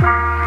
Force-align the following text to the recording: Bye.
Bye. 0.00 0.39